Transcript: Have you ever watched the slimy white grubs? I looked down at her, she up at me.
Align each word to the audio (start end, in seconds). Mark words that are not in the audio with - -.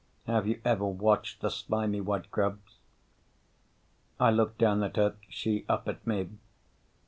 Have 0.25 0.47
you 0.47 0.59
ever 0.65 0.87
watched 0.87 1.41
the 1.41 1.51
slimy 1.51 2.01
white 2.01 2.31
grubs? 2.31 2.79
I 4.19 4.31
looked 4.31 4.57
down 4.57 4.81
at 4.81 4.95
her, 4.97 5.15
she 5.29 5.63
up 5.69 5.87
at 5.87 6.07
me. 6.07 6.27